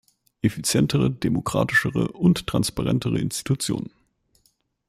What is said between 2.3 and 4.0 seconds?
transparentere Institutionen.